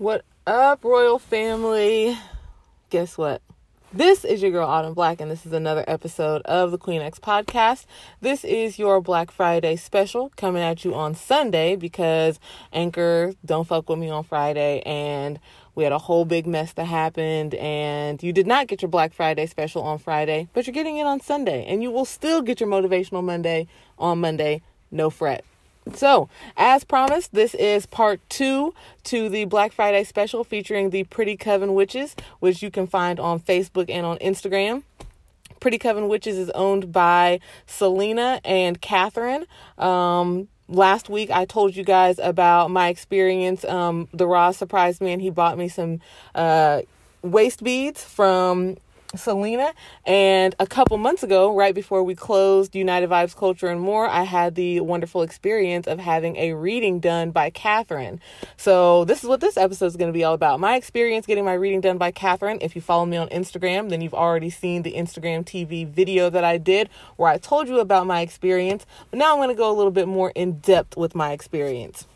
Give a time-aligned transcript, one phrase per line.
[0.00, 2.16] What up, royal family?
[2.88, 3.42] Guess what?
[3.92, 7.18] This is your girl Autumn Black, and this is another episode of the Queen X
[7.18, 7.84] podcast.
[8.22, 12.40] This is your Black Friday special coming at you on Sunday because
[12.72, 15.38] Anchor don't fuck with me on Friday, and
[15.74, 19.12] we had a whole big mess that happened, and you did not get your Black
[19.12, 22.58] Friday special on Friday, but you're getting it on Sunday, and you will still get
[22.58, 23.66] your Motivational Monday
[23.98, 24.62] on Monday.
[24.90, 25.44] No fret.
[25.94, 31.36] So, as promised, this is part two to the Black Friday special featuring the Pretty
[31.36, 34.82] Coven Witches, which you can find on Facebook and on Instagram.
[35.60, 39.46] Pretty Coven Witches is owned by Selena and Catherine.
[39.76, 43.64] Um, last week I told you guys about my experience.
[43.64, 46.00] Um, the Ross surprised me and he bought me some
[46.34, 46.82] uh,
[47.22, 48.78] waist beads from
[49.16, 49.72] Selena.
[50.06, 54.22] And a couple months ago, right before we closed United Vibes Culture and More, I
[54.22, 58.20] had the wonderful experience of having a reading done by Catherine.
[58.56, 60.60] So, this is what this episode is going to be all about.
[60.60, 62.58] My experience getting my reading done by Catherine.
[62.60, 66.44] If you follow me on Instagram, then you've already seen the Instagram TV video that
[66.44, 68.86] I did where I told you about my experience.
[69.10, 72.06] But now I'm going to go a little bit more in depth with my experience.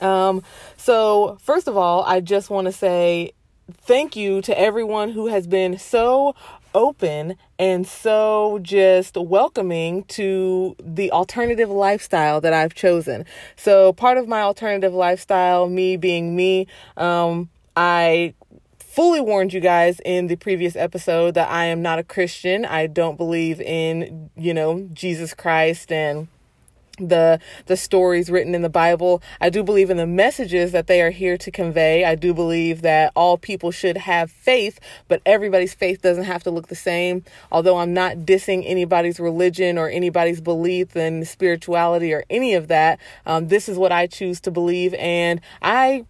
[0.00, 0.42] Um,
[0.76, 3.32] so, first of all, I just want to say
[3.72, 6.34] thank you to everyone who has been so
[6.74, 13.24] open and so just welcoming to the alternative lifestyle that I've chosen.
[13.56, 18.34] So, part of my alternative lifestyle, me being me, um, I
[18.78, 22.64] fully warned you guys in the previous episode that I am not a Christian.
[22.64, 26.28] I don't believe in, you know, Jesus Christ and
[27.08, 29.22] the the stories written in the Bible.
[29.40, 32.04] I do believe in the messages that they are here to convey.
[32.04, 36.50] I do believe that all people should have faith, but everybody's faith doesn't have to
[36.50, 37.24] look the same.
[37.50, 43.00] Although I'm not dissing anybody's religion or anybody's belief in spirituality or any of that,
[43.26, 46.04] um, this is what I choose to believe, and I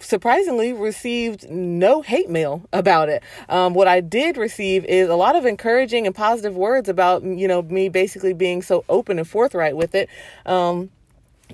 [0.00, 3.22] surprisingly received no hate mail about it.
[3.48, 7.46] Um, what I did receive is a lot of encouraging and positive words about, you
[7.46, 10.08] know, me basically being so open and forthright with it.
[10.46, 10.90] Um,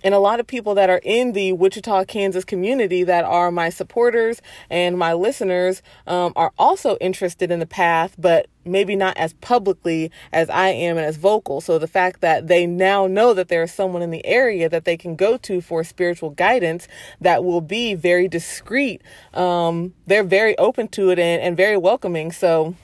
[0.02, 3.68] and a lot of people that are in the Wichita, Kansas community that are my
[3.68, 9.32] supporters and my listeners um, are also interested in the path, but maybe not as
[9.34, 11.60] publicly as I am and as vocal.
[11.60, 14.84] So the fact that they now know that there is someone in the area that
[14.84, 16.88] they can go to for spiritual guidance
[17.20, 19.02] that will be very discreet,
[19.34, 22.32] um, they're very open to it and, and very welcoming.
[22.32, 22.74] So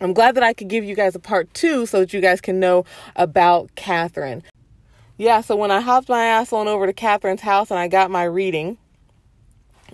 [0.00, 2.40] I'm glad that I could give you guys a part two so that you guys
[2.40, 2.84] can know
[3.16, 4.42] about Catherine
[5.18, 8.10] yeah, so when I hopped my ass on over to Catherine's house and I got
[8.10, 8.78] my reading,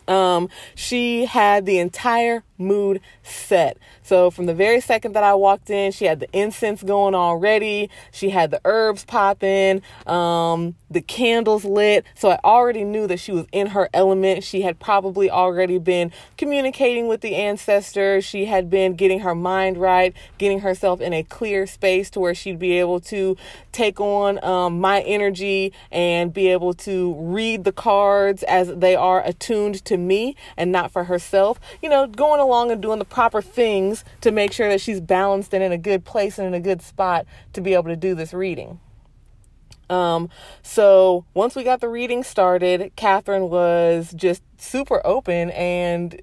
[0.07, 3.78] um, she had the entire mood set.
[4.03, 7.91] So from the very second that I walked in, she had the incense going already.
[8.12, 12.04] She had the herbs popping, um, the candles lit.
[12.15, 14.44] So I already knew that she was in her element.
[14.44, 18.25] She had probably already been communicating with the ancestors.
[18.25, 22.34] She had been getting her mind right, getting herself in a clear space to where
[22.34, 23.36] she'd be able to
[23.72, 29.25] take on um, my energy and be able to read the cards as they are
[29.25, 31.59] attuned to me and not for herself.
[31.82, 35.53] You know, going along and doing the proper things to make sure that she's balanced
[35.55, 38.15] and in a good place and in a good spot to be able to do
[38.15, 38.78] this reading.
[39.91, 40.31] Um,
[40.62, 46.21] so once we got the reading started, Catherine was just super open and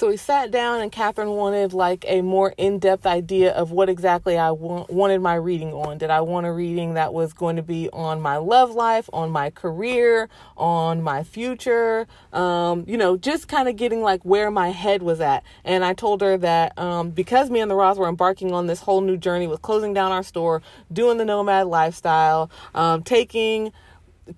[0.00, 3.90] so we sat down, and Catherine wanted like a more in depth idea of what
[3.90, 5.98] exactly I wa- wanted my reading on.
[5.98, 9.30] Did I want a reading that was going to be on my love life, on
[9.30, 12.06] my career, on my future?
[12.32, 15.44] Um, you know, just kind of getting like where my head was at.
[15.66, 18.80] And I told her that um, because me and the Roz were embarking on this
[18.80, 23.70] whole new journey with closing down our store, doing the nomad lifestyle, um, taking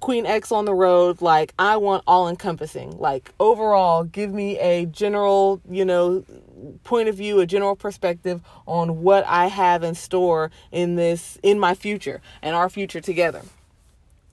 [0.00, 2.98] Queen X on the road, like I want all encompassing.
[2.98, 6.24] Like overall, give me a general, you know,
[6.84, 11.58] point of view, a general perspective on what I have in store in this in
[11.58, 13.42] my future and our future together.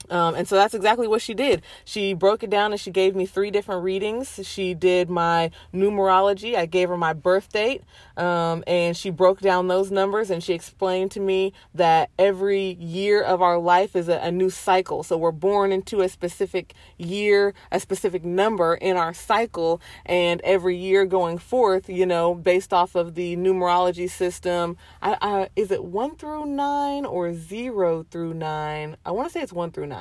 [0.09, 1.62] Um, and so that's exactly what she did.
[1.86, 4.40] She broke it down and she gave me three different readings.
[4.44, 6.56] She did my numerology.
[6.56, 7.84] I gave her my birth date.
[8.17, 13.22] Um, and she broke down those numbers and she explained to me that every year
[13.22, 15.03] of our life is a, a new cycle.
[15.03, 19.82] So we're born into a specific year, a specific number in our cycle.
[20.05, 25.50] And every year going forth, you know, based off of the numerology system, I, I,
[25.55, 28.97] is it one through nine or zero through nine?
[29.05, 29.98] I want to say it's one through nine.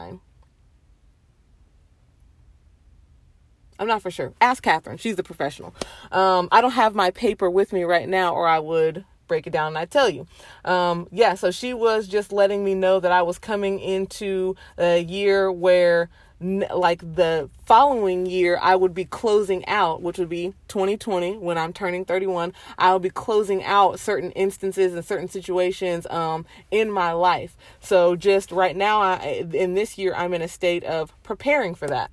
[3.78, 4.32] I'm not for sure.
[4.40, 4.98] Ask Catherine.
[4.98, 5.74] She's the professional.
[6.10, 9.52] Um, I don't have my paper with me right now, or I would break it
[9.52, 10.26] down and I tell you.
[10.64, 15.00] Um, yeah, so she was just letting me know that I was coming into a
[15.00, 16.08] year where
[16.40, 21.72] like the following year I would be closing out, which would be 2020 when I'm
[21.72, 22.52] turning 31.
[22.78, 27.56] I'll be closing out certain instances and certain situations um, in my life.
[27.80, 31.88] So just right now, I, in this year, I'm in a state of preparing for
[31.88, 32.10] that.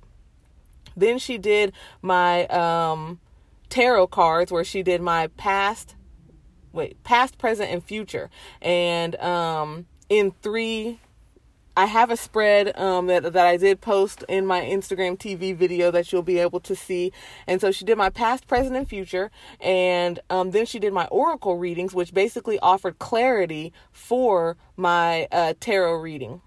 [0.96, 3.20] Then she did my um,
[3.68, 5.94] tarot cards, where she did my past,
[6.72, 8.30] wait, past, present, and future,
[8.62, 11.00] and um, in three
[11.78, 15.90] I have a spread um, that that I did post in my Instagram TV video
[15.90, 17.12] that you'll be able to see.
[17.46, 19.30] And so she did my past, present, and future,
[19.60, 25.52] and um, then she did my oracle readings, which basically offered clarity for my uh,
[25.60, 26.40] tarot reading.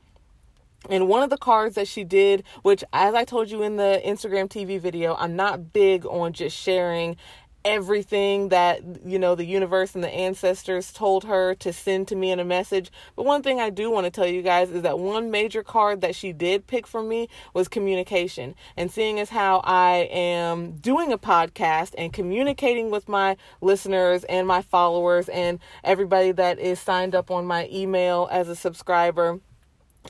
[0.90, 4.02] And one of the cards that she did, which, as I told you in the
[4.04, 7.18] Instagram TV video, I'm not big on just sharing
[7.66, 12.32] everything that you know the universe and the ancestors told her to send to me
[12.32, 12.92] in a message.
[13.16, 16.02] But one thing i do want to tell you guys is that one major card
[16.02, 18.56] that she did pick for me was communication.
[18.78, 24.48] And seeing as how i am doing a podcast and communicating with my listeners and
[24.48, 29.40] my followers and everybody that is signed up on my email as a subscriber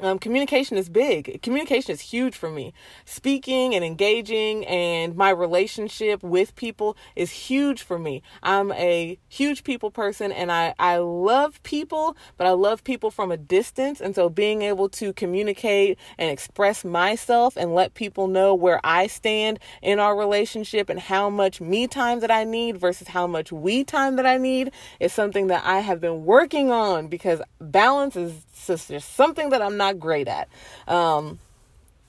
[0.01, 1.41] um, communication is big.
[1.41, 2.73] Communication is huge for me.
[3.05, 8.21] Speaking and engaging and my relationship with people is huge for me.
[8.41, 13.31] I'm a huge people person and I, I love people, but I love people from
[13.31, 13.99] a distance.
[13.99, 19.07] And so being able to communicate and express myself and let people know where I
[19.07, 23.51] stand in our relationship and how much me time that I need versus how much
[23.51, 24.71] we time that I need
[25.01, 29.77] is something that I have been working on because balance is just something that I'm
[29.79, 30.47] not great at.
[30.87, 31.39] Um,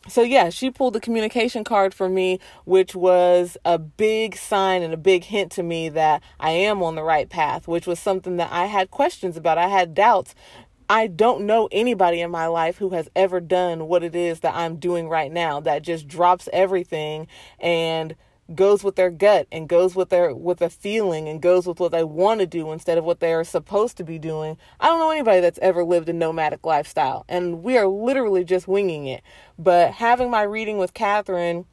[0.09, 4.95] so yeah, she pulled the communication card for me, which was a big sign and
[4.95, 8.37] a big hint to me that I am on the right path, which was something
[8.37, 9.59] that I had questions about.
[9.59, 10.35] I had doubts.
[10.89, 14.57] I don't know anybody in my life who has ever done what it is that
[14.57, 17.29] I'm doing right now that just drops everything
[17.61, 18.17] and
[18.55, 21.93] goes with their gut and goes with their with a feeling and goes with what
[21.93, 24.57] they want to do instead of what they are supposed to be doing.
[24.81, 28.67] I don't know anybody that's ever lived a nomadic lifestyle, and we are literally just
[28.69, 29.23] winging it.
[29.59, 31.67] But having my reading with Catherine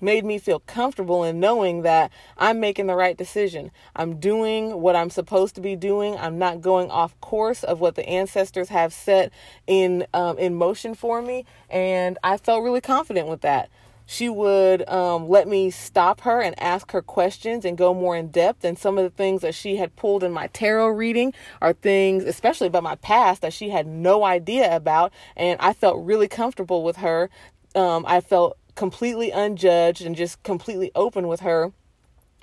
[0.00, 3.70] made me feel comfortable in knowing that I'm making the right decision.
[3.94, 6.16] I'm doing what I'm supposed to be doing.
[6.16, 9.32] I'm not going off course of what the ancestors have set
[9.68, 13.70] in um, in motion for me, and I felt really confident with that
[14.12, 18.28] she would um, let me stop her and ask her questions and go more in
[18.28, 18.62] depth.
[18.62, 21.32] And some of the things that she had pulled in my tarot reading
[21.62, 25.14] are things, especially about my past, that she had no idea about.
[25.34, 27.30] And I felt really comfortable with her.
[27.74, 31.72] Um, I felt completely unjudged and just completely open with her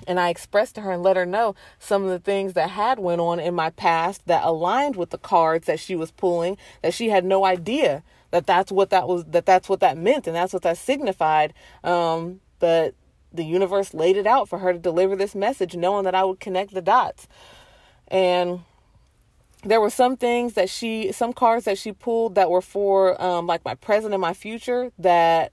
[0.08, 2.98] and I expressed to her and let her know some of the things that had
[2.98, 6.94] went on in my past that aligned with the cards that she was pulling that
[6.94, 10.36] she had no idea that that's what that was that that's what that meant and
[10.36, 11.52] that's what that signified.
[11.82, 12.94] Um, but
[13.32, 16.40] the universe laid it out for her to deliver this message knowing that I would
[16.40, 17.28] connect the dots.
[18.08, 18.60] And
[19.62, 23.46] there were some things that she some cards that she pulled that were for um,
[23.46, 25.52] like my present and my future that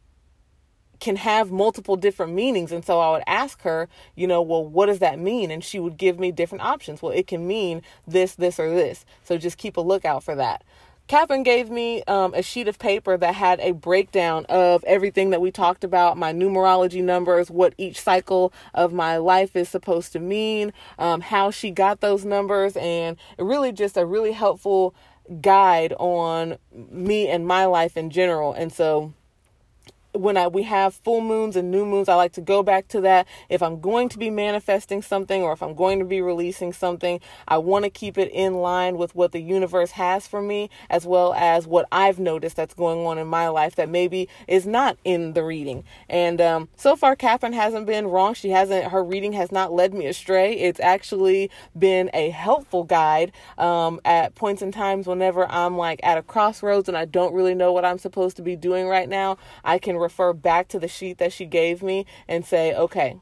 [1.00, 2.72] can have multiple different meanings.
[2.72, 5.52] And so i would ask her you know well what does that mean?
[5.52, 7.02] And she would give me different options.
[7.02, 9.06] Well it can mean this this or this.
[9.24, 10.64] So just keep a lookout for that
[11.08, 15.40] Catherine gave me um, a sheet of paper that had a breakdown of everything that
[15.40, 20.20] we talked about my numerology numbers, what each cycle of my life is supposed to
[20.20, 24.94] mean, um, how she got those numbers, and really just a really helpful
[25.40, 28.52] guide on me and my life in general.
[28.52, 29.14] And so
[30.18, 33.02] when I we have full moons and new moons, I like to go back to
[33.02, 33.28] that.
[33.50, 37.20] If I'm going to be manifesting something or if I'm going to be releasing something,
[37.48, 41.06] I want to keep it in line with what the universe has for me as
[41.06, 44.98] well as what I've noticed that's going on in my life that maybe is not
[45.04, 45.84] in the reading.
[46.10, 48.34] And um, so far, Catherine hasn't been wrong.
[48.34, 48.92] She hasn't.
[48.92, 50.54] Her reading has not led me astray.
[50.54, 56.18] It's actually been a helpful guide um, at points in times whenever I'm like at
[56.18, 59.38] a crossroads and I don't really know what I'm supposed to be doing right now.
[59.64, 63.20] I can refer back to the sheet that she gave me and say, okay,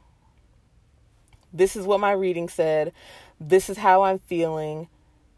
[1.52, 2.92] this is what my reading said.
[3.40, 4.88] This is how I'm feeling.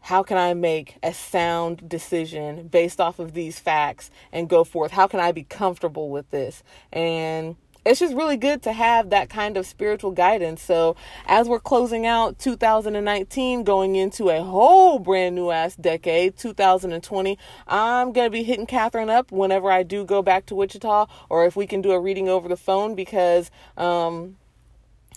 [0.01, 4.91] How can I make a sound decision based off of these facts and go forth?
[4.91, 6.63] How can I be comfortable with this?
[6.93, 10.61] And it's just really good to have that kind of spiritual guidance.
[10.61, 10.95] So,
[11.25, 18.11] as we're closing out 2019, going into a whole brand new ass decade, 2020, I'm
[18.11, 21.55] going to be hitting Catherine up whenever I do go back to Wichita or if
[21.55, 24.37] we can do a reading over the phone because, um,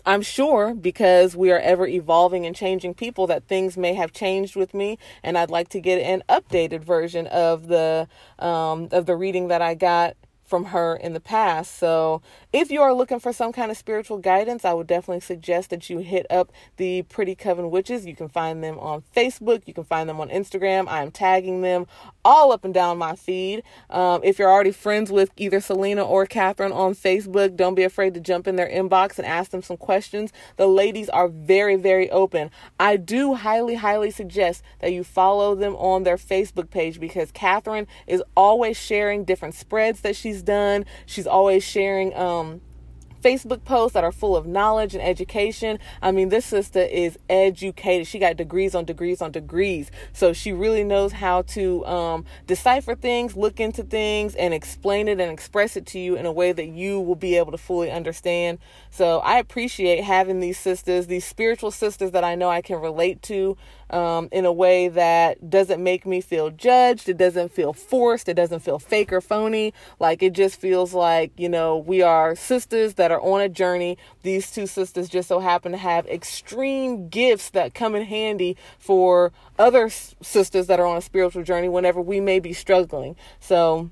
[0.05, 4.57] I'm sure because we are ever evolving and changing people that things may have changed
[4.57, 8.09] with me, and I'd like to get an updated version of the
[8.41, 11.77] um, of the reading that I got from her in the past.
[11.79, 12.23] So,
[12.53, 15.89] if you are looking for some kind of spiritual guidance, I would definitely suggest that
[15.89, 18.07] you hit up the Pretty Coven Witches.
[18.07, 20.89] You can find them on Facebook, you can find them on Instagram.
[20.89, 21.87] I am tagging them
[22.25, 23.63] all up and down my feed.
[23.91, 28.15] Um, if you're already friends with either Selena or Catherine on Facebook, don't be afraid
[28.15, 30.33] to jump in their inbox and ask them some questions.
[30.57, 32.51] The ladies are very, very open.
[32.79, 37.87] I do highly, highly suggest that you follow them on their Facebook page because Catherine
[38.07, 40.87] is always sharing different spreads that she's done.
[41.05, 42.61] She's always sharing, um,
[43.23, 45.79] Facebook posts that are full of knowledge and education.
[46.03, 48.07] I mean, this sister is educated.
[48.07, 49.91] She got degrees on degrees on degrees.
[50.13, 55.21] So she really knows how to um, decipher things, look into things, and explain it
[55.21, 57.91] and express it to you in a way that you will be able to fully
[57.91, 58.59] understand.
[58.91, 63.23] So I appreciate having these sisters, these spiritual sisters that I know I can relate
[63.23, 63.57] to
[63.93, 67.09] um, in a way that doesn't make me feel judged.
[67.09, 68.29] It doesn't feel forced.
[68.29, 69.75] It doesn't feel fake or phony.
[70.01, 73.99] Like it just feels like, you know, we are sisters that are on a journey.
[74.23, 79.33] These two sisters just so happen to have extreme gifts that come in handy for
[79.59, 83.17] other sisters that are on a spiritual journey whenever we may be struggling.
[83.41, 83.91] So,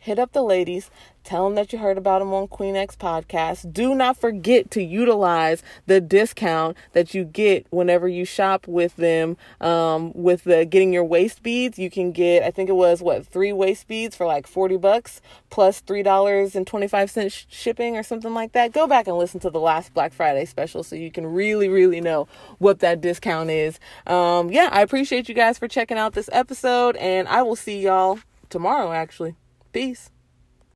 [0.00, 0.90] hit up the ladies,
[1.22, 3.72] tell them that you heard about them on Queen X podcast.
[3.72, 9.36] Do not forget to utilize the discount that you get whenever you shop with them.
[9.60, 13.26] Um, with the getting your waist beads, you can get I think it was what
[13.26, 17.96] three waist beads for like forty bucks plus three dollars and twenty five cents shipping
[17.96, 18.72] or something like that.
[18.72, 22.00] Go back and listen to the last Black Friday special so you can really really
[22.00, 22.26] know
[22.58, 23.78] what that discount is.
[24.06, 27.80] Um, yeah, I appreciate you guys for checking out this episode, and I will see
[27.80, 29.36] y'all tomorrow actually.
[29.72, 30.10] Peace.